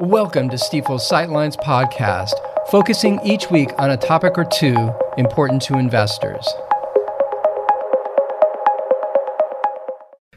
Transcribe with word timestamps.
Welcome 0.00 0.48
to 0.50 0.56
Stifel's 0.56 1.10
Sightlines 1.10 1.56
podcast, 1.56 2.34
focusing 2.70 3.18
each 3.24 3.50
week 3.50 3.70
on 3.78 3.90
a 3.90 3.96
topic 3.96 4.38
or 4.38 4.44
two 4.44 4.92
important 5.16 5.60
to 5.62 5.76
investors. 5.76 6.46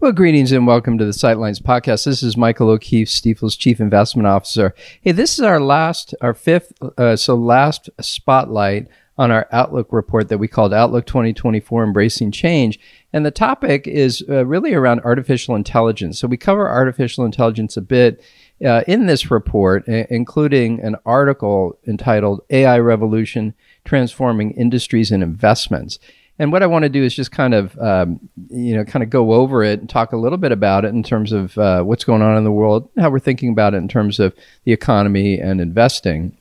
Well, 0.00 0.10
greetings 0.10 0.50
and 0.50 0.66
welcome 0.66 0.98
to 0.98 1.04
the 1.04 1.12
Sightlines 1.12 1.62
podcast. 1.62 2.04
This 2.04 2.24
is 2.24 2.36
Michael 2.36 2.68
O'Keefe, 2.68 3.06
Stifel's 3.06 3.54
Chief 3.54 3.78
Investment 3.78 4.26
Officer. 4.26 4.74
Hey, 5.00 5.12
this 5.12 5.38
is 5.38 5.44
our 5.44 5.60
last, 5.60 6.16
our 6.20 6.34
fifth, 6.34 6.72
uh, 6.98 7.14
so 7.14 7.36
last 7.36 7.88
spotlight 8.00 8.88
on 9.16 9.30
our 9.30 9.46
Outlook 9.52 9.92
report 9.92 10.28
that 10.28 10.38
we 10.38 10.48
called 10.48 10.74
Outlook 10.74 11.06
2024 11.06 11.84
Embracing 11.84 12.32
Change. 12.32 12.80
And 13.12 13.24
the 13.24 13.30
topic 13.30 13.86
is 13.86 14.24
uh, 14.28 14.44
really 14.44 14.74
around 14.74 15.00
artificial 15.00 15.54
intelligence. 15.54 16.18
So 16.18 16.26
we 16.26 16.36
cover 16.36 16.68
artificial 16.68 17.24
intelligence 17.24 17.76
a 17.76 17.80
bit 17.80 18.22
uh, 18.64 18.82
in 18.88 19.06
this 19.06 19.30
report, 19.30 19.84
I- 19.88 20.06
including 20.10 20.80
an 20.80 20.96
article 21.06 21.78
entitled 21.86 22.40
AI 22.50 22.78
Revolution 22.78 23.54
Transforming 23.84 24.50
Industries 24.52 25.12
and 25.12 25.22
Investments. 25.22 25.98
And 26.38 26.50
what 26.50 26.64
I 26.64 26.66
want 26.66 26.82
to 26.82 26.88
do 26.88 27.04
is 27.04 27.14
just 27.14 27.30
kind 27.30 27.54
of, 27.54 27.78
um, 27.78 28.18
you 28.50 28.74
know, 28.74 28.84
kind 28.84 29.04
of 29.04 29.10
go 29.10 29.34
over 29.34 29.62
it 29.62 29.78
and 29.78 29.88
talk 29.88 30.12
a 30.12 30.16
little 30.16 30.38
bit 30.38 30.50
about 30.50 30.84
it 30.84 30.88
in 30.88 31.04
terms 31.04 31.30
of 31.30 31.56
uh, 31.58 31.82
what's 31.84 32.02
going 32.02 32.22
on 32.22 32.36
in 32.36 32.42
the 32.42 32.50
world, 32.50 32.88
how 32.98 33.10
we're 33.10 33.20
thinking 33.20 33.50
about 33.50 33.74
it 33.74 33.76
in 33.76 33.86
terms 33.86 34.18
of 34.18 34.34
the 34.64 34.72
economy 34.72 35.38
and 35.38 35.60
investing. 35.60 36.36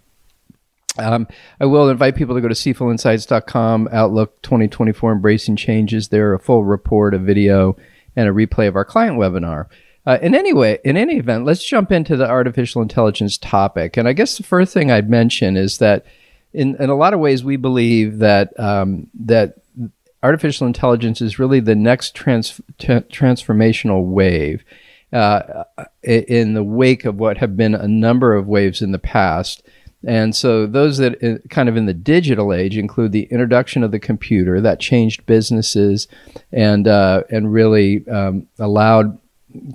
Um, 0.98 1.28
I 1.60 1.66
will 1.66 1.90
invite 1.90 2.16
people 2.16 2.36
to 2.36 2.42
go 2.42 2.48
to 2.48 2.54
stifelinsights.com, 2.54 3.90
Outlook 3.92 4.42
2024 4.44 5.14
Embracing 5.14 5.56
Changes. 5.56 6.10
There, 6.10 6.34
a 6.34 6.40
full 6.40 6.64
report, 6.64 7.14
a 7.14 7.20
video, 7.20 7.78
and 8.16 8.30
a 8.30 8.32
replay 8.32 8.68
of 8.68 8.76
our 8.76 8.86
client 8.86 9.18
webinar. 9.18 9.68
Uh, 10.06 10.20
in 10.22 10.36
any 10.36 10.54
way, 10.54 10.80
in 10.84 10.98
any 10.98 11.18
event, 11.18 11.46
let's 11.46 11.64
jump 11.64 11.92
into 11.92 12.18
the 12.18 12.28
artificial 12.28 12.82
intelligence 12.82 13.38
topic. 13.38 13.98
And 13.98 14.08
I 14.08 14.14
guess 14.14 14.38
the 14.38 14.44
first 14.44 14.74
thing 14.74 14.92
I'd 14.92 15.10
mention 15.10 15.56
is 15.56 15.78
that, 15.78 16.06
in, 16.52 16.76
in 16.76 16.90
a 16.90 16.96
lot 16.96 17.14
of 17.14 17.20
ways, 17.20 17.44
we 17.44 17.56
believe 17.56 18.20
that 18.20 18.58
um, 18.60 19.08
that 19.14 19.56
artificial 20.22 20.68
intelligence 20.68 21.22
is 21.22 21.40
really 21.40 21.60
the 21.60 21.76
next 21.76 22.16
trans- 22.16 22.62
t- 22.78 22.88
transformational 22.88 24.06
wave. 24.06 24.64
Uh, 25.12 25.64
in 26.02 26.56
the 26.56 26.64
wake 26.64 27.06
of 27.06 27.20
what 27.20 27.38
have 27.38 27.56
been 27.56 27.76
a 27.76 27.88
number 27.88 28.34
of 28.34 28.48
waves 28.48 28.82
in 28.82 28.92
the 28.92 28.98
past. 28.98 29.62
And 30.06 30.36
so 30.36 30.66
those 30.66 30.98
that 30.98 31.44
kind 31.50 31.70
of 31.70 31.78
in 31.78 31.86
the 31.86 31.94
digital 31.94 32.54
age 32.54 32.78
include 32.78 33.14
the 33.14 33.24
introduction 33.24 33.84
of 33.84 33.92
the 33.92 34.00
computer 34.00 34.60
that 34.60 34.80
changed 34.80 35.26
businesses 35.26 36.08
and 36.52 36.88
uh, 36.88 37.24
and 37.30 37.54
really 37.54 38.08
um, 38.10 38.48
allowed 38.60 39.18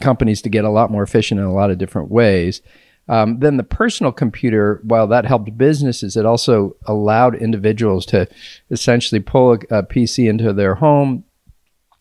companies 0.01 0.43
to 0.43 0.49
get 0.49 0.65
a 0.65 0.71
lot 0.71 0.91
more 0.91 1.03
efficient 1.03 1.41
in 1.41 1.47
a 1.47 1.53
lot 1.53 1.71
of 1.71 1.79
different 1.79 2.11
ways. 2.11 2.61
Um, 3.09 3.39
then 3.39 3.57
the 3.57 3.63
personal 3.63 4.13
computer, 4.13 4.81
while 4.85 5.07
that 5.07 5.25
helped 5.25 5.57
businesses, 5.57 6.15
it 6.15 6.27
also 6.27 6.77
allowed 6.85 7.35
individuals 7.35 8.05
to 8.07 8.29
essentially 8.71 9.21
pull 9.21 9.53
a, 9.53 9.79
a 9.79 9.83
PC 9.83 10.29
into 10.29 10.53
their 10.53 10.75
home 10.75 11.25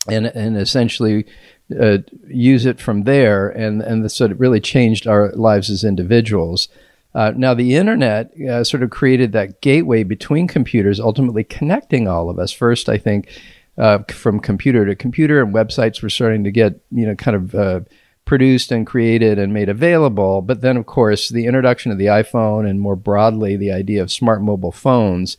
and 0.10 0.26
and 0.28 0.58
essentially 0.58 1.26
uh, 1.80 2.00
use 2.28 2.66
it 2.66 2.80
from 2.80 3.04
there, 3.04 3.50
and 3.50 3.82
and 3.82 4.10
so 4.12 4.26
it 4.26 4.40
really 4.40 4.60
changed 4.60 5.08
our 5.08 5.32
lives 5.32 5.70
as 5.70 5.84
individuals. 5.84 6.68
Uh, 7.18 7.34
now, 7.36 7.56
the 7.56 7.76
internet 7.76 8.30
uh, 8.48 8.64
sort 8.64 8.84
of 8.84 8.92
created 8.92 9.32
that 9.32 9.60
gateway 9.62 10.04
between 10.04 10.48
computers, 10.48 11.00
ultimately 11.00 11.44
connecting 11.44 12.08
all 12.08 12.30
of 12.30 12.38
us. 12.38 12.52
First, 12.52 12.90
I 12.90 13.00
think 13.00 13.28
uh, 13.76 14.04
from 14.10 14.40
computer 14.40 14.86
to 14.86 14.96
computer, 14.96 15.42
and 15.42 15.52
websites 15.52 16.04
were 16.04 16.12
starting 16.12 16.44
to 16.44 16.52
get 16.52 16.80
you 16.92 17.08
know 17.08 17.16
kind 17.16 17.36
of 17.36 17.56
uh, 17.56 17.80
produced 18.26 18.72
and 18.72 18.86
created 18.86 19.40
and 19.40 19.52
made 19.52 19.68
available. 19.68 20.44
But 20.44 20.62
then, 20.62 20.78
of 20.78 20.86
course, 20.86 21.30
the 21.30 21.48
introduction 21.48 21.92
of 21.92 21.98
the 21.98 22.06
iPhone 22.06 22.70
and 22.70 22.80
more 22.80 22.96
broadly 22.96 23.58
the 23.58 23.72
idea 23.72 24.04
of 24.04 24.12
smart 24.12 24.44
mobile 24.44 24.72
phones 24.72 25.38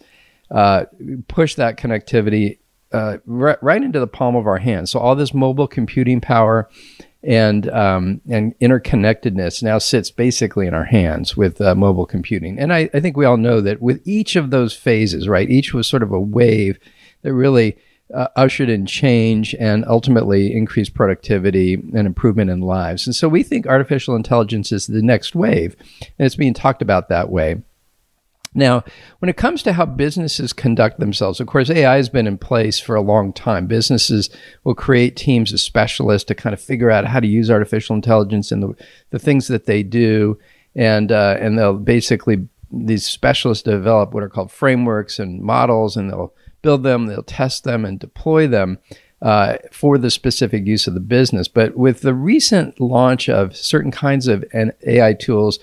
uh, 0.51 0.87
pushed 1.29 1.59
that 1.59 1.79
connectivity 1.79 2.59
uh, 2.91 3.19
right, 3.25 3.63
right 3.63 3.85
into 3.85 4.01
the 4.01 4.09
palm 4.09 4.35
of 4.35 4.49
our 4.49 4.59
hands. 4.59 4.91
So 4.91 4.99
all 4.99 5.15
this 5.15 5.33
mobile 5.33 5.69
computing 5.69 6.21
power 6.21 6.69
and 7.23 7.69
um, 7.71 8.21
and 8.29 8.59
interconnectedness 8.61 9.63
now 9.63 9.79
sits 9.79 10.11
basically 10.11 10.67
in 10.67 10.75
our 10.75 10.85
hands 10.85 11.37
with 11.37 11.61
uh, 11.61 11.75
mobile 11.75 12.07
computing. 12.07 12.59
And 12.59 12.73
I, 12.73 12.89
I 12.95 13.01
think 13.01 13.17
we 13.17 13.25
all 13.25 13.37
know 13.37 13.61
that 13.61 13.83
with 13.83 14.01
each 14.07 14.37
of 14.37 14.51
those 14.51 14.75
phases, 14.75 15.29
right, 15.29 15.51
each 15.51 15.75
was 15.75 15.87
sort 15.87 16.03
of 16.03 16.13
a 16.13 16.21
wave 16.21 16.79
that 17.23 17.35
really 17.35 17.77
uh, 18.15 18.29
ushered 18.37 18.69
in 18.69 18.87
change 18.87 19.55
and 19.57 19.85
ultimately 19.87 20.55
increased 20.55 20.95
productivity 20.95 21.75
and 21.75 22.07
improvement 22.07 22.51
in 22.51 22.61
lives. 22.61 23.07
And 23.07 23.15
so 23.15 23.29
we 23.29 23.43
think 23.43 23.67
artificial 23.67 24.17
intelligence 24.17 24.73
is 24.73 24.87
the 24.87 25.03
next 25.03 25.35
wave, 25.35 25.77
and 26.01 26.27
it's 26.27 26.37
being 26.37 26.55
talked 26.55 26.83
about 26.83 27.09
that 27.09 27.31
way. 27.31 27.63
Now, 28.55 28.83
when 29.19 29.29
it 29.29 29.37
comes 29.37 29.63
to 29.63 29.75
how 29.75 29.85
businesses 29.87 30.53
conduct 30.53 30.99
themselves, 30.99 31.41
of 31.41 31.47
course, 31.47 31.71
AI 31.71 31.97
has 31.97 32.09
been 32.09 32.27
in 32.27 32.39
place 32.39 32.81
for 32.81 32.97
a 32.97 33.03
long 33.03 33.33
time. 33.33 33.67
Businesses 33.67 34.31
will 34.65 34.75
create 34.75 35.17
teams 35.17 35.53
of 35.53 35.61
specialists 35.61 36.27
to 36.29 36.35
kind 36.35 36.55
of 36.55 36.61
figure 36.61 36.91
out 36.91 37.07
how 37.07 37.21
to 37.21 37.27
use 37.27 37.51
artificial 37.51 37.95
intelligence 37.95 38.51
in 38.51 38.61
the, 38.61 38.75
the 39.11 39.19
things 39.19 39.49
that 39.49 39.67
they 39.67 39.83
do. 39.83 40.39
And, 40.75 41.13
uh, 41.13 41.37
and 41.41 41.59
they'll 41.59 41.75
basically, 41.75 42.49
these 42.71 43.07
specialists 43.07 43.63
develop 43.63 44.15
what 44.15 44.23
are 44.23 44.29
called 44.29 44.51
frameworks 44.51 45.19
and 45.19 45.41
models, 45.41 45.97
and 45.97 46.11
they'll 46.11 46.33
build 46.63 46.83
them, 46.83 47.07
they'll 47.07 47.23
test 47.23 47.65
them, 47.65 47.85
and 47.85 47.99
deploy 47.99 48.47
them. 48.47 48.79
Uh, 49.21 49.57
for 49.73 49.99
the 49.99 50.13
specific 50.13 50.65
use 50.65 50.87
of 50.87 50.95
the 50.95 51.01
business. 51.01 51.49
But 51.49 51.77
with 51.77 52.03
the 52.03 52.15
recent 52.15 52.81
launch 52.81 53.29
of 53.29 53.57
certain 53.57 53.91
kinds 53.91 54.29
of 54.29 54.45
AI 54.55 55.13
tools, 55.15 55.59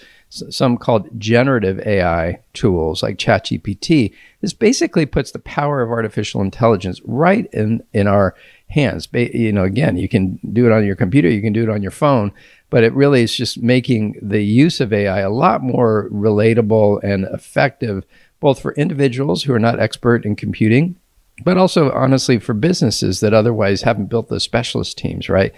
some 0.49 0.77
called 0.77 1.09
generative 1.19 1.79
AI 1.85 2.39
tools 2.53 3.01
like 3.03 3.17
ChatGPT. 3.17 4.13
This 4.41 4.53
basically 4.53 5.05
puts 5.05 5.31
the 5.31 5.39
power 5.39 5.81
of 5.81 5.89
artificial 5.89 6.41
intelligence 6.41 7.01
right 7.05 7.47
in, 7.53 7.83
in 7.93 8.07
our 8.07 8.35
hands. 8.67 9.07
You 9.13 9.51
know, 9.51 9.63
again, 9.63 9.97
you 9.97 10.09
can 10.09 10.39
do 10.51 10.65
it 10.65 10.71
on 10.71 10.85
your 10.85 10.95
computer, 10.95 11.29
you 11.29 11.41
can 11.41 11.53
do 11.53 11.63
it 11.63 11.69
on 11.69 11.81
your 11.81 11.91
phone, 11.91 12.31
but 12.69 12.83
it 12.83 12.93
really 12.93 13.21
is 13.21 13.35
just 13.35 13.61
making 13.61 14.19
the 14.21 14.43
use 14.43 14.81
of 14.81 14.91
AI 14.91 15.19
a 15.19 15.29
lot 15.29 15.63
more 15.63 16.09
relatable 16.11 17.03
and 17.03 17.25
effective, 17.25 18.05
both 18.39 18.59
for 18.59 18.73
individuals 18.73 19.43
who 19.43 19.53
are 19.53 19.59
not 19.59 19.79
expert 19.79 20.25
in 20.25 20.35
computing, 20.35 20.95
but 21.43 21.57
also 21.57 21.91
honestly 21.91 22.39
for 22.39 22.53
businesses 22.53 23.19
that 23.19 23.33
otherwise 23.33 23.81
haven't 23.83 24.07
built 24.09 24.29
those 24.29 24.43
specialist 24.43 24.97
teams, 24.97 25.29
right? 25.29 25.53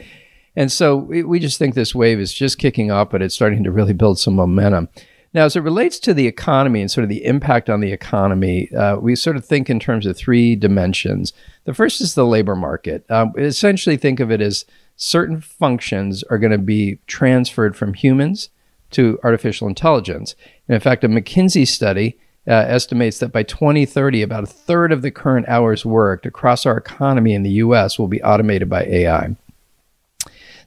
And 0.57 0.71
so 0.71 0.97
we, 0.97 1.39
just 1.39 1.59
think 1.59 1.75
this 1.75 1.93
wave 1.93 2.19
is 2.19 2.33
just 2.33 2.57
kicking 2.57 2.89
off, 2.89 3.11
but 3.11 3.21
it's 3.21 3.35
starting 3.35 3.63
to 3.63 3.71
really 3.71 3.93
build 3.93 4.17
some 4.17 4.35
momentum. 4.35 4.89
Now, 5.31 5.45
as 5.45 5.55
it 5.55 5.59
relates 5.59 5.99
to 5.99 6.15
the 6.15 6.25
economy 6.25 6.81
and 6.81 6.89
sort 6.89 7.03
of 7.03 7.09
the 7.09 7.23
impact 7.25 7.69
on 7.69 7.79
the 7.79 7.91
economy, 7.91 8.73
uh, 8.73 8.97
we 8.97 9.15
sort 9.15 9.35
of 9.35 9.45
think 9.45 9.69
in 9.69 9.79
terms 9.79 10.07
of 10.07 10.17
three 10.17 10.55
dimensions. 10.55 11.31
The 11.65 11.75
first 11.75 12.01
is 12.01 12.15
the 12.15 12.25
labor 12.25 12.55
market. 12.55 13.05
Um, 13.11 13.33
essentially, 13.37 13.97
think 13.97 14.19
of 14.19 14.31
it 14.31 14.41
as 14.41 14.65
certain 14.95 15.41
functions 15.41 16.23
are 16.23 16.39
going 16.39 16.53
to 16.53 16.57
be 16.57 16.97
transferred 17.05 17.75
from 17.75 17.93
humans 17.93 18.49
to 18.91 19.19
artificial 19.23 19.67
intelligence. 19.67 20.33
And 20.67 20.73
in 20.73 20.81
fact, 20.81 21.03
a 21.03 21.07
McKinsey 21.07 21.67
study 21.67 22.17
uh, 22.47 22.65
estimates 22.67 23.19
that 23.19 23.31
by 23.31 23.43
2030, 23.43 24.23
about 24.23 24.45
a 24.45 24.47
third 24.47 24.91
of 24.91 25.03
the 25.03 25.11
current 25.11 25.47
hours 25.47 25.85
worked 25.85 26.25
across 26.25 26.65
our 26.65 26.77
economy 26.77 27.35
in 27.35 27.43
the 27.43 27.61
US 27.61 27.99
will 27.99 28.07
be 28.07 28.23
automated 28.23 28.67
by 28.67 28.85
AI. 28.85 29.35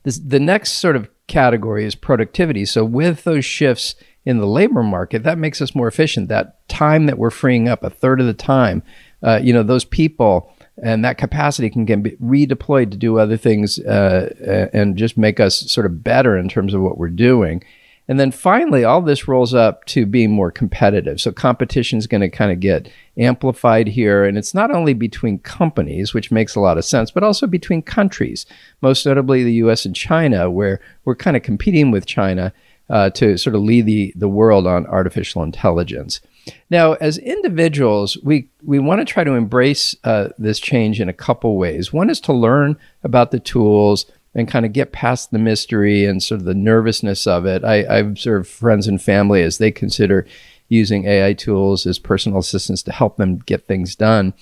This, 0.03 0.19
the 0.19 0.41
next 0.41 0.73
sort 0.73 0.97
of 0.97 1.09
category 1.27 1.85
is 1.85 1.95
productivity. 1.95 2.65
So 2.65 2.85
with 2.85 3.25
those 3.25 3.45
shifts 3.45 3.95
in 4.25 4.39
the 4.39 4.47
labor 4.47 4.83
market, 4.83 5.23
that 5.23 5.39
makes 5.39 5.63
us 5.63 5.75
more 5.75 5.89
efficient. 5.89 6.29
That 6.29 6.69
time 6.69 7.07
that 7.07 7.19
we're 7.19 7.31
freeing 7.31 7.69
up, 7.69 7.83
a 7.83 7.91
third 7.91 8.21
of 8.21 8.27
the 8.27 8.35
time, 8.35 8.83
uh, 9.23 9.41
you 9.43 9.53
know, 9.53 9.63
those 9.63 9.85
people 9.85 10.53
and 10.83 11.05
that 11.05 11.19
capacity 11.19 11.69
can 11.69 11.85
get 11.85 12.03
redeployed 12.21 12.91
to 12.91 12.97
do 12.97 13.19
other 13.19 13.37
things 13.37 13.79
uh, 13.81 14.69
and 14.73 14.97
just 14.97 15.19
make 15.19 15.39
us 15.39 15.71
sort 15.71 15.87
of 15.87 16.03
better 16.03 16.39
in 16.39 16.49
terms 16.49 16.75
of 16.75 16.81
what 16.81 16.97
we're 16.99 17.09
doing. 17.09 17.63
And 18.09 18.19
then 18.19 18.33
finally, 18.33 18.83
all 18.85 19.03
this 19.03 19.29
rolls 19.29 19.55
up 19.55 19.85
to 19.87 20.05
being 20.05 20.33
more 20.33 20.51
competitive. 20.51 21.21
So 21.21 21.31
competition 21.31 21.99
is 21.99 22.09
going 22.09 22.23
to 22.23 22.29
kind 22.29 22.51
of 22.51 22.59
get 22.59 22.91
amplified 23.17 23.87
here. 23.87 24.25
And 24.25 24.37
it's 24.37 24.55
not 24.55 24.73
only 24.73 24.95
between 24.95 25.39
companies, 25.39 26.13
which 26.13 26.33
makes 26.33 26.57
a 26.57 26.61
lot 26.61 26.77
of 26.77 26.85
sense, 26.85 27.13
but 27.13 27.23
also 27.23 27.47
between 27.47 27.83
countries, 27.83 28.47
most 28.81 29.07
notably 29.07 29.45
the 29.45 29.53
US 29.55 29.85
and 29.85 29.95
China, 29.95 30.51
where 30.51 30.81
we're 31.05 31.15
kind 31.15 31.37
of 31.37 31.45
competing 31.45 31.93
with 31.93 32.05
China 32.05 32.53
uh, 32.89 33.11
to 33.11 33.39
sort 33.39 33.55
of 33.55 33.63
lead 33.63 33.87
the, 33.87 34.13
the 34.17 34.29
world 34.29 34.67
on 34.67 34.87
artificial 34.87 35.45
intelligence. 35.45 36.21
Now, 36.69 36.95
as 36.95 37.19
individuals, 37.19 38.19
we, 38.23 38.49
we 38.65 38.79
want 38.79 39.01
to 39.01 39.05
try 39.05 39.23
to 39.23 39.35
embrace 39.35 39.95
uh, 40.05 40.31
this 40.39 40.59
change 40.59 41.01
in 41.01 41.09
a 41.09 41.13
couple 41.15 41.57
ways. 41.57 41.93
One 41.93 42.11
is 42.11 42.21
to 42.23 42.33
learn 42.33 42.77
about 43.05 43.31
the 43.31 43.39
tools 43.39 44.07
and 44.35 44.49
kind 44.49 44.65
of 44.65 44.73
get 44.73 44.93
past 44.93 45.31
the 45.31 45.39
mystery 45.39 46.05
and 46.05 46.23
sort 46.23 46.41
of 46.41 46.47
the 46.47 46.55
nervousness 46.55 47.27
of 47.27 47.47
it. 47.47 47.65
I, 47.65 47.83
I 47.83 47.99
observe 47.99 48.47
friends 48.47 48.87
and 48.87 49.01
family 49.03 49.43
as 49.43 49.59
they 49.59 49.71
consider 49.71 50.27
using 50.69 51.05
AI 51.05 51.33
tools 51.33 51.87
as 51.87 51.99
personal 51.99 52.39
assistants 52.39 52.83
to 52.85 52.93
help 52.93 53.17
them 53.17 53.39
get 53.39 53.67
things 53.67 53.97
done. 53.97 54.35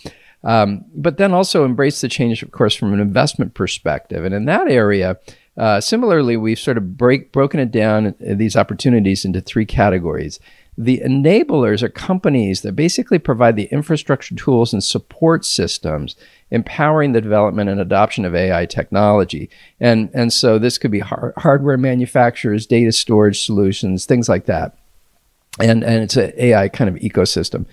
Um, 0.44 0.84
but 0.94 1.16
then 1.16 1.32
also 1.32 1.64
embrace 1.64 2.00
the 2.00 2.08
change, 2.08 2.42
of 2.42 2.50
course, 2.50 2.74
from 2.74 2.92
an 2.92 3.00
investment 3.00 3.54
perspective. 3.54 4.24
And 4.24 4.34
in 4.34 4.44
that 4.44 4.70
area, 4.70 5.18
Uh, 5.58 5.80
similarly, 5.80 6.36
we've 6.36 6.56
sort 6.56 6.78
of 6.78 6.96
break, 6.96 7.32
broken 7.32 7.58
it 7.58 7.72
down, 7.72 8.06
uh, 8.06 8.12
these 8.20 8.54
opportunities, 8.54 9.24
into 9.24 9.40
three 9.40 9.66
categories. 9.66 10.38
The 10.80 11.02
enablers 11.04 11.82
are 11.82 11.88
companies 11.88 12.62
that 12.62 12.76
basically 12.76 13.18
provide 13.18 13.56
the 13.56 13.64
infrastructure 13.64 14.36
tools 14.36 14.72
and 14.72 14.82
support 14.82 15.44
systems 15.44 16.14
empowering 16.52 17.12
the 17.12 17.20
development 17.20 17.68
and 17.68 17.80
adoption 17.80 18.24
of 18.24 18.32
AI 18.32 18.64
technology. 18.64 19.50
And, 19.80 20.08
and 20.14 20.32
so 20.32 20.56
this 20.56 20.78
could 20.78 20.92
be 20.92 21.00
har- 21.00 21.34
hardware 21.36 21.76
manufacturers, 21.76 22.64
data 22.64 22.92
storage 22.92 23.44
solutions, 23.44 24.06
things 24.06 24.28
like 24.28 24.46
that. 24.46 24.78
And, 25.60 25.82
and 25.82 26.04
it's 26.04 26.16
an 26.16 26.32
AI 26.36 26.68
kind 26.68 26.88
of 26.88 27.02
ecosystem. 27.02 27.66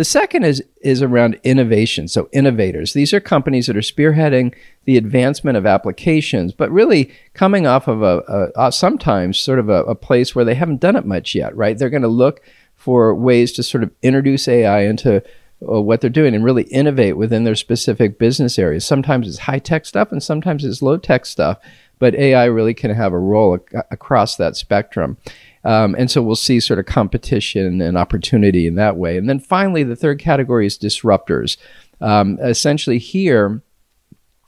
The 0.00 0.04
second 0.04 0.44
is, 0.44 0.64
is 0.80 1.02
around 1.02 1.38
innovation. 1.44 2.08
So, 2.08 2.30
innovators. 2.32 2.94
These 2.94 3.12
are 3.12 3.20
companies 3.20 3.66
that 3.66 3.76
are 3.76 3.80
spearheading 3.80 4.54
the 4.86 4.96
advancement 4.96 5.58
of 5.58 5.66
applications, 5.66 6.54
but 6.54 6.70
really 6.70 7.12
coming 7.34 7.66
off 7.66 7.86
of 7.86 8.00
a, 8.00 8.22
a, 8.56 8.68
a 8.68 8.72
sometimes 8.72 9.38
sort 9.38 9.58
of 9.58 9.68
a, 9.68 9.84
a 9.84 9.94
place 9.94 10.34
where 10.34 10.46
they 10.46 10.54
haven't 10.54 10.80
done 10.80 10.96
it 10.96 11.04
much 11.04 11.34
yet, 11.34 11.54
right? 11.54 11.76
They're 11.76 11.90
going 11.90 12.00
to 12.00 12.08
look 12.08 12.40
for 12.76 13.14
ways 13.14 13.52
to 13.52 13.62
sort 13.62 13.82
of 13.82 13.90
introduce 14.00 14.48
AI 14.48 14.84
into 14.84 15.22
uh, 15.68 15.82
what 15.82 16.00
they're 16.00 16.08
doing 16.08 16.34
and 16.34 16.44
really 16.44 16.62
innovate 16.62 17.18
within 17.18 17.44
their 17.44 17.54
specific 17.54 18.18
business 18.18 18.58
areas. 18.58 18.86
Sometimes 18.86 19.28
it's 19.28 19.40
high 19.40 19.58
tech 19.58 19.84
stuff 19.84 20.10
and 20.12 20.22
sometimes 20.22 20.64
it's 20.64 20.80
low 20.80 20.96
tech 20.96 21.26
stuff, 21.26 21.58
but 21.98 22.14
AI 22.14 22.46
really 22.46 22.72
can 22.72 22.90
have 22.94 23.12
a 23.12 23.18
role 23.18 23.56
ac- 23.56 23.82
across 23.90 24.36
that 24.36 24.56
spectrum. 24.56 25.18
Um, 25.64 25.94
and 25.98 26.10
so 26.10 26.22
we'll 26.22 26.36
see 26.36 26.58
sort 26.58 26.78
of 26.78 26.86
competition 26.86 27.80
and 27.80 27.98
opportunity 27.98 28.66
in 28.66 28.76
that 28.76 28.96
way. 28.96 29.18
And 29.18 29.28
then 29.28 29.38
finally, 29.38 29.82
the 29.82 29.96
third 29.96 30.18
category 30.18 30.66
is 30.66 30.78
disruptors. 30.78 31.56
Um, 32.00 32.38
essentially, 32.40 32.98
here 32.98 33.62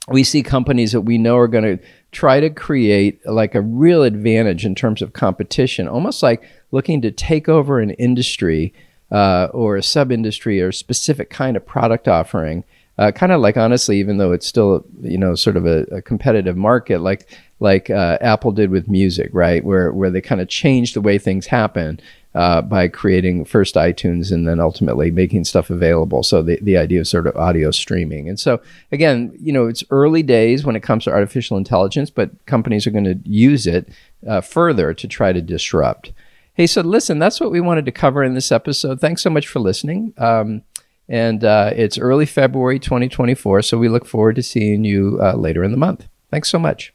we 0.07 0.23
see 0.23 0.43
companies 0.43 0.91
that 0.91 1.01
we 1.01 1.17
know 1.17 1.37
are 1.37 1.47
going 1.47 1.77
to 1.77 1.83
try 2.11 2.39
to 2.39 2.49
create 2.49 3.25
like 3.25 3.55
a 3.55 3.61
real 3.61 4.03
advantage 4.03 4.65
in 4.65 4.75
terms 4.75 5.01
of 5.01 5.13
competition, 5.13 5.87
almost 5.87 6.21
like 6.21 6.43
looking 6.71 7.01
to 7.01 7.11
take 7.11 7.47
over 7.47 7.79
an 7.79 7.91
industry 7.91 8.73
uh, 9.11 9.47
or 9.53 9.77
a 9.77 9.83
sub 9.83 10.11
industry 10.11 10.61
or 10.61 10.69
a 10.69 10.73
specific 10.73 11.29
kind 11.29 11.55
of 11.55 11.65
product 11.65 12.07
offering. 12.07 12.63
Uh, 12.97 13.11
kind 13.11 13.31
of 13.31 13.41
like 13.41 13.57
honestly, 13.57 13.99
even 13.99 14.17
though 14.17 14.31
it's 14.31 14.45
still 14.45 14.85
you 15.01 15.17
know 15.17 15.33
sort 15.35 15.57
of 15.57 15.65
a, 15.65 15.83
a 15.91 16.01
competitive 16.01 16.57
market, 16.57 16.99
like 16.99 17.27
like 17.63 17.89
uh, 17.89 18.17
Apple 18.21 18.51
did 18.51 18.69
with 18.69 18.89
music, 18.89 19.29
right? 19.33 19.63
Where 19.63 19.91
where 19.91 20.11
they 20.11 20.21
kind 20.21 20.41
of 20.41 20.49
changed 20.49 20.95
the 20.95 21.01
way 21.01 21.17
things 21.17 21.47
happen 21.47 21.99
uh, 22.35 22.61
by 22.61 22.89
creating 22.89 23.45
first 23.45 23.75
iTunes 23.75 24.31
and 24.31 24.47
then 24.47 24.59
ultimately 24.59 25.09
making 25.09 25.45
stuff 25.45 25.69
available. 25.69 26.21
So 26.23 26.43
the 26.43 26.59
the 26.61 26.77
idea 26.77 26.99
of 26.99 27.07
sort 27.07 27.25
of 27.25 27.37
audio 27.37 27.71
streaming. 27.71 28.27
And 28.27 28.39
so 28.39 28.61
again, 28.91 29.35
you 29.39 29.53
know, 29.53 29.65
it's 29.65 29.83
early 29.89 30.21
days 30.21 30.65
when 30.65 30.75
it 30.75 30.83
comes 30.83 31.05
to 31.05 31.11
artificial 31.11 31.57
intelligence, 31.57 32.09
but 32.09 32.45
companies 32.45 32.85
are 32.85 32.91
going 32.91 33.05
to 33.05 33.19
use 33.23 33.65
it 33.65 33.87
uh, 34.27 34.41
further 34.41 34.93
to 34.93 35.07
try 35.07 35.31
to 35.31 35.41
disrupt. 35.41 36.11
Hey, 36.55 36.67
so 36.67 36.81
listen, 36.81 37.17
that's 37.17 37.39
what 37.39 37.49
we 37.49 37.61
wanted 37.61 37.85
to 37.85 37.91
cover 37.91 38.23
in 38.23 38.35
this 38.35 38.51
episode. 38.51 38.99
Thanks 38.99 39.23
so 39.23 39.29
much 39.29 39.47
for 39.47 39.59
listening. 39.59 40.13
Um, 40.17 40.61
and 41.09 41.43
uh, 41.43 41.71
it's 41.75 41.97
early 41.97 42.25
February 42.25 42.79
2024, 42.79 43.61
so 43.63 43.77
we 43.77 43.89
look 43.89 44.05
forward 44.05 44.35
to 44.35 44.43
seeing 44.43 44.83
you 44.83 45.19
uh, 45.21 45.33
later 45.33 45.63
in 45.63 45.71
the 45.71 45.77
month. 45.77 46.07
Thanks 46.29 46.49
so 46.49 46.59
much. 46.59 46.93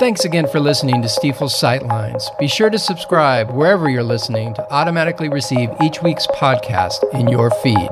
Thanks 0.00 0.24
again 0.24 0.48
for 0.48 0.58
listening 0.58 1.02
to 1.02 1.08
Stifel's 1.08 1.54
Sightlines. 1.54 2.36
Be 2.40 2.48
sure 2.48 2.68
to 2.68 2.80
subscribe 2.80 3.52
wherever 3.52 3.88
you're 3.88 4.02
listening 4.02 4.52
to 4.54 4.72
automatically 4.72 5.28
receive 5.28 5.70
each 5.80 6.02
week's 6.02 6.26
podcast 6.26 6.98
in 7.14 7.28
your 7.28 7.48
feed. 7.62 7.90